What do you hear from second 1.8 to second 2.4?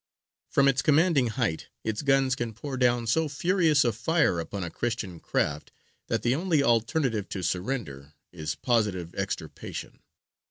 its guns